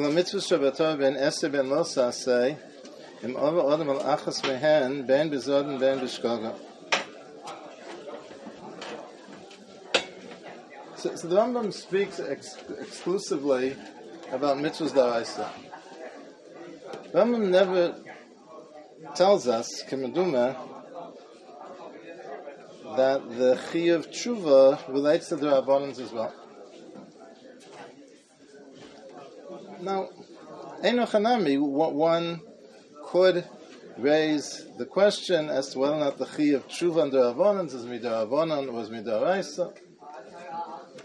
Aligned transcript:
mitzvah 0.00 0.38
Shabbatov 0.38 0.98
ben 0.98 1.16
Esther 1.16 1.50
ben 1.50 1.66
Losa 1.66 2.12
say, 2.12 2.56
im 3.22 3.36
over 3.36 3.60
odem 3.60 3.90
al 3.90 4.16
achas 4.16 4.42
mehen, 4.42 5.06
ben 5.06 5.30
bezoden 5.30 5.78
ben 5.78 6.00
bishkoga. 6.00 6.54
So, 10.96 11.14
so 11.14 11.28
the 11.28 11.36
Rambam 11.36 11.72
speaks 11.72 12.20
ex- 12.20 12.56
exclusively 12.80 13.76
about 14.30 14.56
mitzvahs 14.56 14.92
daraisa. 14.92 15.48
Rambam 17.12 17.50
never 17.50 17.94
tells 19.14 19.46
us, 19.46 19.82
Kimaduma, 19.84 20.56
that 22.96 23.36
the 23.36 23.60
chi 23.70 23.88
of 23.88 24.10
tshuva 24.10 24.88
relates 24.88 25.28
to 25.28 25.36
the 25.36 25.48
rabbanans 25.48 25.98
as 25.98 26.12
well. 26.12 26.32
Now, 29.82 30.10
Hanami, 30.80 31.60
what 31.60 31.92
one 31.92 32.40
could 33.04 33.44
raise 33.98 34.64
the 34.78 34.86
question 34.86 35.48
as 35.48 35.70
to 35.70 35.80
whether 35.80 35.94
or 35.94 35.98
not 35.98 36.18
the 36.18 36.24
chi 36.24 36.54
of 36.54 36.68
tshuva 36.68 37.02
under 37.02 37.18
rabbanans 37.18 37.74
is 37.74 37.84
or 37.84 38.80
is 38.80 38.90
midaraisa. 38.90 39.76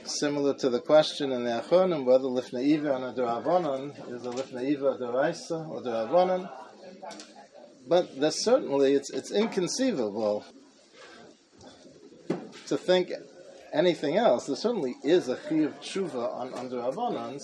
Similar 0.03 0.53
to 0.59 0.69
the 0.69 0.79
question 0.79 1.31
in 1.31 1.43
the 1.43 1.49
Achonim 1.49 2.05
whether 2.05 2.25
lifnei 2.25 2.65
iva 2.65 2.93
on 2.93 3.03
a 3.03 3.13
derabanan 3.13 4.13
is 4.13 4.23
a 4.25 4.29
lifnei 4.29 4.69
iva 4.69 4.95
deraisa 4.99 5.67
or 5.67 5.81
derabanan. 5.81 6.47
But 7.87 8.19
there's 8.19 8.43
certainly 8.43 8.93
it's 8.93 9.09
it's 9.09 9.31
inconceivable 9.31 10.45
to 12.67 12.77
think 12.77 13.11
anything 13.73 14.17
else. 14.17 14.45
There 14.45 14.55
certainly 14.55 14.95
is 15.03 15.29
a 15.29 15.35
chi 15.35 15.55
of 15.55 15.79
tshuva 15.79 16.35
on 16.35 16.53
under 16.53 16.77
rabbanans, 16.77 17.43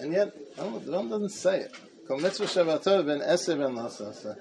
and 0.00 0.12
yet 0.12 0.32
the 0.56 0.92
Ram 0.92 1.08
doesn't 1.08 1.30
say 1.30 1.60
it. 1.60 1.74
Kol 2.08 2.18
mitzvah 2.18 3.02
ben 3.04 3.20
eser 3.20 3.58
ben 3.58 3.74
lasasa. 3.76 4.36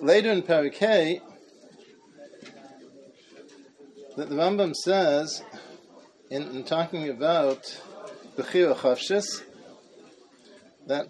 Later 0.00 0.30
in 0.30 0.42
Parakeh, 0.42 1.20
that 4.16 4.28
the 4.28 4.34
Rambam 4.34 4.74
says, 4.74 5.42
in, 6.30 6.42
in 6.42 6.64
talking 6.64 7.08
about 7.08 7.80
Bechir 8.36 8.74
Chavshis, 8.76 9.42
that 10.86 11.08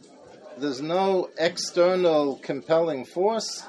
there's 0.58 0.80
no 0.80 1.28
external 1.38 2.36
compelling 2.36 3.04
force. 3.04 3.64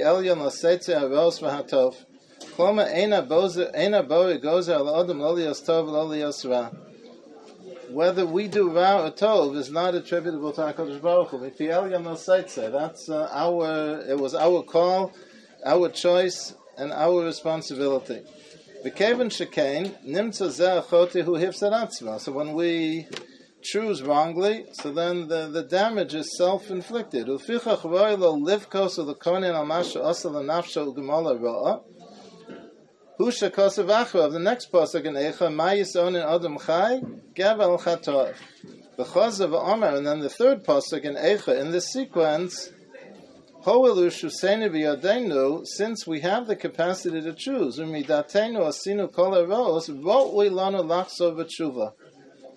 Elyon 0.00 0.38
Lasetze 0.38 1.00
Aros. 1.00 1.40
Kloma 1.40 2.84
Eina 2.92 3.26
Gozer 3.26 4.74
Al 4.74 4.86
Odom 4.86 5.20
Tov 5.64 6.50
Ra. 6.50 6.70
Whether 7.90 8.26
we 8.26 8.48
do 8.48 8.70
Ra 8.70 9.04
or 9.04 9.10
Tov 9.10 9.56
is 9.56 9.70
not 9.70 9.94
attributable 9.94 10.52
to 10.52 10.60
HaKadosh 10.60 11.00
Baruch 11.00 11.28
Hu. 11.28 11.38
Mipi 11.38 11.68
Elyon 11.68 12.04
Lasetze. 12.04 12.70
That's 12.72 13.08
uh, 13.08 13.28
our, 13.30 14.00
it 14.08 14.18
was 14.18 14.34
our 14.34 14.62
call, 14.62 15.12
our 15.64 15.88
choice, 15.88 16.54
and 16.76 16.92
our 16.92 17.24
responsibility. 17.24 18.22
So 18.84 18.90
when 22.32 22.52
we 22.54 23.06
choose 23.62 24.02
wrongly, 24.02 24.66
so 24.72 24.92
then 24.92 25.28
the, 25.28 25.48
the 25.48 25.62
damage 25.62 26.14
is 26.14 26.36
ugemala 30.86 31.38
ra'a. 31.40 31.82
Husha 33.18 33.50
kosav 33.50 34.14
of 34.14 34.32
the 34.32 34.38
next 34.38 34.72
pasuk 34.72 35.04
in 35.04 35.14
Eicha, 35.14 35.48
mayis 35.52 35.94
onin 35.96 36.24
adam 36.24 36.58
chai, 36.58 37.00
gav 37.34 37.58
chatov. 37.58 38.34
The 38.96 39.04
chaz 39.04 39.40
of 39.40 39.54
Omer, 39.54 39.96
and 39.96 40.06
then 40.06 40.20
the 40.20 40.28
third 40.28 40.64
pasuk 40.64 41.02
in 41.04 41.14
Eicha, 41.14 41.58
in 41.60 41.70
this 41.70 41.92
sequence, 41.92 42.70
Hoelu 43.64 44.08
shusenu 44.10 44.70
b'yadenu, 44.70 45.64
since 45.64 46.04
we 46.04 46.18
have 46.20 46.48
the 46.48 46.56
capacity 46.56 47.20
to 47.20 47.32
choose, 47.32 47.78
umidatenu 47.78 48.58
asinu 48.58 49.12
kol 49.12 49.34
eros, 49.34 49.86
vot 49.86 50.34
lanu 50.34 50.82
lachso 50.82 51.32
v'tshuva. 51.32 51.92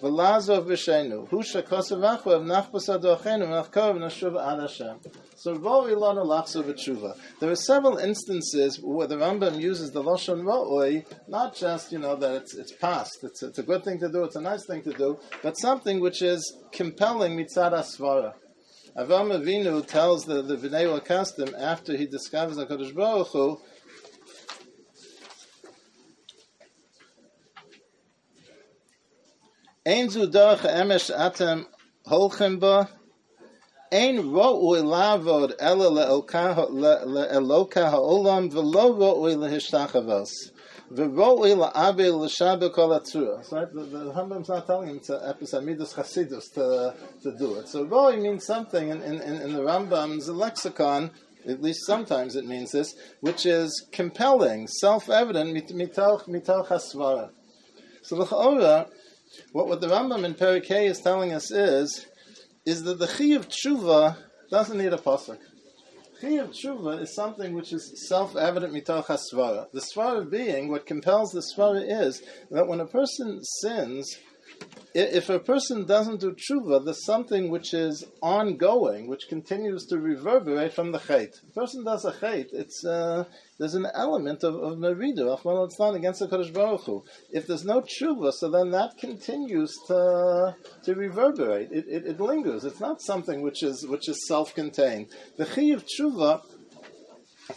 V'lazov 0.05 0.67
v'shenu. 0.67 1.27
Husha 1.29 1.63
kosavachu 1.63 2.27
of 2.27 2.43
nachbas 2.43 2.95
adochenu 2.95 3.47
v'nachkov 3.47 3.95
v'nashuv 3.95 4.39
ad 4.39 4.59
Hashem. 4.59 4.99
So 5.35 5.55
Ro'i 5.55 5.97
lana 5.97 6.21
lachso 6.21 6.61
v'tshuva. 6.63 7.17
There 7.39 7.49
are 7.49 7.55
several 7.55 7.97
instances 7.97 8.79
where 8.83 9.07
the 9.07 9.15
Rambam 9.15 9.59
uses 9.59 9.89
the 9.91 10.03
Lashon 10.03 10.43
Ro'i, 10.43 11.05
not 11.27 11.55
just, 11.55 11.91
you 11.91 11.97
know, 11.97 12.15
that 12.17 12.35
it's, 12.35 12.53
it's 12.53 12.71
past, 12.73 13.23
it's, 13.23 13.41
it's 13.41 13.57
a 13.57 13.63
good 13.63 13.83
thing 13.83 13.99
to 13.99 14.09
do, 14.09 14.23
it's 14.23 14.35
a 14.35 14.41
nice 14.41 14.67
thing 14.67 14.83
to 14.83 14.93
do, 14.93 15.17
but 15.41 15.57
something 15.57 15.99
which 15.99 16.21
is 16.21 16.55
compelling 16.71 17.35
mitzad 17.35 17.73
asvara. 17.73 18.33
Avam 18.95 19.35
Avinu 19.35 19.85
tells 19.85 20.25
the, 20.25 20.43
the 20.43 20.55
Vinei 20.55 21.03
Kasdim 21.03 21.53
after 21.59 21.97
he 21.97 22.05
discovers 22.05 22.57
HaKadosh 22.57 22.93
Baruch 22.93 23.27
Hu, 23.29 23.59
Ein 29.87 30.09
zu 30.09 30.25
doch 30.25 30.63
emesh 30.63 31.11
atem 31.15 31.67
holchem 32.07 32.59
ba, 32.59 32.89
ein 33.91 34.17
ro'ui 34.17 34.81
lavod 34.81 35.53
ela 35.59 35.91
le'eloka 35.91 36.55
ha'olam 37.91 38.49
v'lo 38.49 38.97
ro'ui 38.97 39.35
le'hishtachavos. 39.35 40.31
V'ro'ui 40.91 41.55
la'abe 41.55 42.11
l'shabe 42.11 42.73
kol 42.73 42.99
atzura. 42.99 43.45
So 43.45 43.57
right? 43.57 43.71
the, 43.71 43.83
the 43.83 44.11
Rambam's 44.11 44.49
not 44.49 44.65
telling 44.65 44.89
him 44.89 44.99
to 45.01 45.19
episamidus 45.19 45.93
chasidus 45.93 46.51
to, 46.55 46.95
to 47.21 47.37
do 47.37 47.59
it. 47.59 47.67
So 47.67 47.85
ro'ui 47.85 48.19
means 48.19 48.43
something 48.43 48.89
in, 48.89 49.03
in, 49.03 49.21
in 49.21 49.53
the 49.53 49.61
Rambam's 49.61 50.27
lexicon, 50.27 51.11
at 51.47 51.61
least 51.61 51.85
sometimes 51.85 52.35
it 52.35 52.47
means 52.47 52.71
this, 52.71 52.95
which 53.21 53.45
is 53.45 53.85
compelling, 53.91 54.67
self-evident, 54.67 55.55
mitoch, 55.73 56.27
mitoch 56.27 56.69
hasvara. 56.69 57.29
So 58.01 58.15
the 58.15 58.25
what, 59.51 59.67
what 59.67 59.81
the 59.81 59.87
Rambam 59.87 60.23
in 60.23 60.33
Perikei 60.33 60.89
is 60.89 60.99
telling 60.99 61.33
us 61.33 61.51
is, 61.51 62.05
is 62.65 62.83
that 62.83 62.99
the 62.99 63.07
Chi 63.07 63.35
of 63.35 63.47
Tshuva 63.47 64.17
doesn't 64.49 64.77
need 64.77 64.93
a 64.93 64.97
pasuk. 64.97 65.39
Chi 66.21 66.29
of 66.29 66.51
Tshuva 66.51 67.01
is 67.01 67.13
something 67.13 67.53
which 67.53 67.73
is 67.73 68.07
self-evident 68.07 68.73
mitoch 68.73 69.05
svara. 69.05 69.69
The 69.71 69.81
svara 69.81 70.29
being, 70.29 70.69
what 70.69 70.85
compels 70.85 71.31
the 71.31 71.41
svara 71.41 71.83
is 71.85 72.21
that 72.51 72.67
when 72.67 72.79
a 72.79 72.85
person 72.85 73.43
sins, 73.43 74.17
if 74.95 75.29
a 75.29 75.39
person 75.39 75.85
doesn't 75.85 76.21
do 76.21 76.33
tshuva, 76.33 76.85
there's 76.85 77.03
something 77.03 77.49
which 77.49 77.73
is 77.73 78.05
ongoing, 78.21 79.07
which 79.07 79.27
continues 79.27 79.85
to 79.87 79.99
reverberate 79.99 80.73
from 80.73 80.93
the 80.93 80.99
chait. 80.99 81.33
A 81.49 81.51
person 81.51 81.83
does 81.83 82.05
a 82.05 82.13
chait, 82.13 82.53
it's 82.53 82.85
uh, 82.85 83.25
there's 83.59 83.75
an 83.75 83.87
element 83.93 84.45
of, 84.45 84.55
of 84.55 84.77
meridu, 84.77 85.65
it's 85.65 85.79
not 85.79 85.95
against 85.95 86.21
the 86.21 86.27
Kodesh 86.27 86.53
Baruch 86.53 86.85
Hu. 86.85 87.03
If 87.29 87.45
there's 87.45 87.65
no 87.65 87.81
tshuva, 87.81 88.31
so 88.31 88.49
then 88.49 88.71
that 88.71 88.97
continues 88.97 89.75
to 89.87 90.55
to 90.83 90.95
reverberate. 90.95 91.73
It, 91.73 91.85
it, 91.89 92.05
it 92.05 92.21
lingers. 92.21 92.63
It's 92.63 92.79
not 92.79 93.01
something 93.01 93.41
which 93.41 93.63
is 93.63 93.85
which 93.85 94.07
is 94.07 94.25
self-contained. 94.27 95.07
The 95.35 95.45
chi 95.45 95.73
of 95.73 95.85
tshuva 95.85 96.41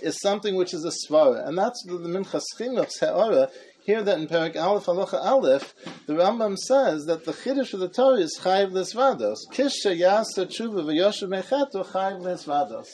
is 0.00 0.18
something 0.20 0.56
which 0.56 0.74
is 0.74 0.84
a 0.84 0.90
svara, 0.90 1.46
and 1.46 1.56
that's 1.56 1.84
the, 1.86 1.98
the 1.98 2.08
minchas 2.08 2.42
chinuch's 2.58 2.98
he'ara 2.98 3.48
here 3.88 4.02
that 4.02 4.18
in 4.18 4.26
Perik 4.26 4.54
Aleph 4.54 4.84
Halacha 4.84 5.14
Aleph, 5.14 5.72
the 6.04 6.12
Rambam 6.12 6.58
says 6.58 7.06
that 7.06 7.24
the 7.24 7.32
Chiddush 7.32 7.72
of 7.72 7.80
the 7.80 7.88
Torah 7.88 8.18
is 8.18 8.38
Chayiv 8.38 8.70
Lesvados. 8.72 9.38
Kisha 9.50 9.96
Yasa 9.98 10.44
Tshuva 10.44 10.84
V'Yoshev 10.84 11.30
Mechetu 11.30 11.86
Chayiv 11.86 12.20
Lesvados. 12.20 12.86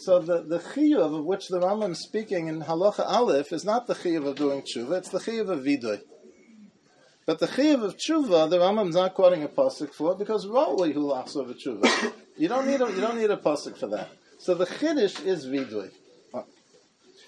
So 0.00 0.18
the, 0.18 0.42
the 0.42 0.58
chiyuv 0.58 1.16
of 1.16 1.24
which 1.24 1.46
the 1.46 1.60
Rambam 1.60 1.92
is 1.92 2.02
speaking 2.02 2.48
in 2.48 2.62
Halacha 2.62 3.06
Aleph 3.06 3.52
is 3.52 3.64
not 3.64 3.86
the 3.86 3.94
chiyuv 3.94 4.26
of 4.26 4.34
doing 4.34 4.62
tshuva, 4.62 4.98
it's 4.98 5.10
the 5.10 5.20
chiyuv 5.20 5.48
of 5.48 5.60
vidui. 5.60 6.00
But 7.24 7.38
the 7.38 7.46
chiyuv 7.46 7.84
of 7.84 7.96
tshuva, 7.96 8.50
the 8.50 8.58
Rambam 8.58 8.88
is 8.88 8.96
not 8.96 9.14
quoting 9.14 9.44
a 9.44 9.48
pasuk 9.48 9.94
for 9.94 10.16
because 10.16 10.44
roli 10.46 10.92
hu 10.92 11.04
lachso 11.04 11.46
tshuva. 11.54 12.14
You 12.36 12.48
don't 12.48 12.66
need 12.66 12.80
a 12.80 12.90
you 12.90 13.00
don't 13.00 13.16
need 13.16 13.30
a 13.30 13.36
pasuk 13.36 13.76
for 13.78 13.86
that. 13.86 14.08
So 14.40 14.56
the 14.56 14.66
chiddush 14.66 15.24
is 15.24 15.46
vidui. 15.46 15.92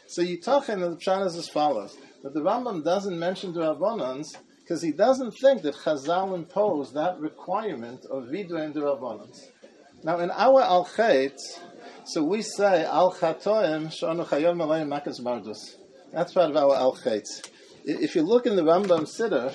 So 0.08 0.20
Yitachin 0.22 0.81
the 0.81 0.96
pshan 0.96 1.26
is 1.26 1.37
as 1.37 1.49
follows: 1.49 1.96
that 2.25 2.32
the 2.32 2.41
Rambam 2.41 2.82
doesn't 2.82 3.19
mention 3.19 3.53
the 3.53 3.61
Rabbanans 3.61 4.38
because 4.61 4.81
he 4.81 4.93
doesn't 4.93 5.32
think 5.32 5.61
that 5.61 5.75
Chazal 5.75 6.35
imposed 6.35 6.94
that 6.94 7.21
requirement 7.21 8.06
of 8.11 8.25
vidui 8.25 8.65
and 8.65 8.73
the 8.73 8.81
Rabbanans. 8.81 9.50
Now 10.03 10.19
in 10.21 10.31
our 10.31 10.62
al 10.62 10.87
so 12.06 12.25
we 12.25 12.41
say 12.41 12.85
al 12.87 13.12
chatoim 13.12 13.88
shonu 13.88 14.26
chayom 14.26 14.56
alayim 14.56 14.88
makas 14.88 15.21
mardus. 15.21 15.76
That's 16.12 16.32
part 16.32 16.49
of 16.50 16.56
our 16.56 16.75
al 16.75 16.99
If 17.85 18.17
you 18.17 18.23
look 18.23 18.47
in 18.47 18.56
the 18.56 18.62
Rambam 18.62 19.06
Siddur, 19.06 19.53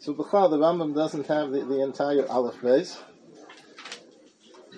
so 0.00 0.12
Bechal, 0.12 0.50
the 0.50 0.58
Rambam 0.58 0.92
doesn't 0.92 1.28
have 1.28 1.52
the, 1.52 1.64
the 1.64 1.80
entire 1.80 2.26
Aleph 2.26 2.60
base. 2.60 2.98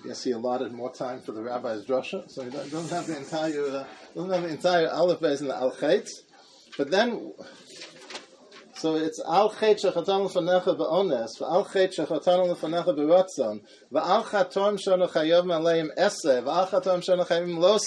Guess 0.06 0.24
he 0.24 0.32
allotted 0.32 0.72
more 0.72 0.92
time 0.92 1.20
for 1.20 1.32
the 1.32 1.42
rabbi's 1.42 1.84
drasha, 1.84 2.30
so 2.30 2.42
he 2.42 2.50
doesn't 2.50 2.90
have 2.90 3.06
the 3.06 3.16
entire 3.16 3.66
uh, 3.66 3.84
doesn't 4.14 4.30
have 4.30 4.42
the 4.42 4.48
entire 4.48 4.88
aleph 4.88 5.20
base 5.20 5.40
in 5.40 5.48
the 5.48 5.54
al 5.54 5.74
But 6.76 6.90
then, 6.90 7.32
so 8.76 8.96
it's 8.96 9.20
al 9.26 9.50
chet 9.50 9.78
shechatan 9.78 10.28
lefanecha 10.28 10.76
beones, 10.76 11.38
v'al 11.40 11.72
chet 11.72 11.92
shechatan 11.96 12.54
lefanecha 12.54 12.96
beratzon, 12.96 13.60
v'al 13.92 14.24
chatom 14.24 14.78
shono 14.78 15.10
chayav 15.10 15.44
maleim 15.44 15.88
esse, 15.96 16.42
v'al 16.42 16.68
chatom 16.68 17.02
shono 17.02 17.26
chayim 17.26 17.58
lo. 17.58 17.78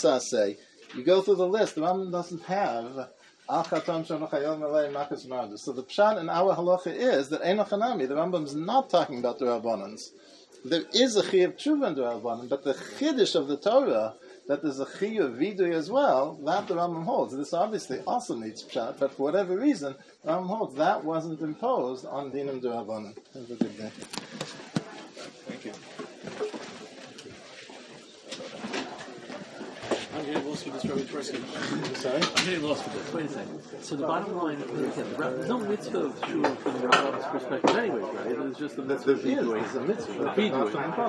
You 0.96 1.04
go 1.04 1.22
through 1.22 1.36
the 1.36 1.48
list. 1.48 1.76
The 1.76 1.82
Rambam 1.82 2.12
doesn't 2.12 2.44
have 2.44 3.10
so 3.50 3.64
the 3.64 3.80
pshat 5.88 6.20
in 6.20 6.28
our 6.30 6.54
halacha 6.54 6.88
is 6.88 7.30
that 7.30 7.42
Enochanami, 7.44 8.06
the 8.08 8.14
Rambam 8.16 8.44
is 8.46 8.56
not 8.56 8.90
talking 8.90 9.20
about 9.20 9.40
the 9.40 9.46
Rabbanans. 9.46 10.10
There 10.66 10.84
is 10.94 11.16
a 11.16 11.24
chiyuv 11.24 11.56
tshuva 11.56 11.88
in 11.88 11.96
the 11.96 12.02
Rabbanan, 12.02 12.50
but 12.50 12.66
the 12.66 12.74
chiddush 12.74 13.36
of 13.36 13.48
the 13.48 13.56
Torah, 13.56 14.16
that 14.48 14.64
there's 14.64 14.82
a 14.82 14.86
chiyuv 14.86 15.38
vidui 15.38 15.74
as 15.74 15.90
well, 15.90 16.38
that 16.44 16.68
the 16.68 16.76
Rambam 16.76 17.06
holds. 17.06 17.38
This 17.38 17.54
obviously 17.54 18.00
also 18.02 18.36
needs 18.36 18.64
pshat, 18.64 19.00
but 19.00 19.14
for 19.14 19.24
whatever 19.24 19.56
reason, 19.58 19.96
Rambam 20.26 20.48
holds 20.48 20.76
that 20.76 21.06
wasn't 21.06 21.40
imposed 21.40 22.06
on 22.06 22.32
dinim 22.32 22.62
de 22.62 22.68
Rabbanan. 22.68 23.16
Have 23.34 23.50
a 23.50 23.56
good 23.56 23.78
day. 23.78 23.92
Thank 25.48 25.66
you. 25.66 25.72
I'm 30.36 30.48
lost 30.48 30.66
with 30.66 30.74
this 30.74 30.84
very 30.84 31.02
first 31.04 31.34
Sorry? 31.98 32.16
I'm 32.22 32.46
getting 32.46 32.64
lost 32.64 32.84
with 32.86 32.94
this. 33.06 33.14
Wait 33.14 33.26
a 33.26 33.30
second. 33.30 33.62
So 33.82 33.96
the 33.96 34.06
bottom 34.08 34.36
line, 34.38 34.62
again, 34.62 34.92
there's 35.18 35.48
no 35.48 35.58
mitzvah 35.60 36.00
of 36.00 36.20
shul 36.26 36.44
from 36.56 36.74
the 36.82 36.88
Rambam's 36.88 37.26
perspective 37.28 37.76
anyway, 37.78 38.02
right? 38.02 38.48
It's 38.50 38.60
just 38.60 38.76
the 38.76 38.82
The, 38.82 38.88
mitzvah 38.94 39.14
the 39.14 39.20
of 39.20 39.46
vidui 39.46 39.60
vidui. 39.62 39.66
is 39.66 39.76
a 39.76 39.82
mitzvah. 39.82 40.14
The. 40.14 40.50
Not 40.50 40.68
an 40.68 40.84
impossible. 40.84 41.04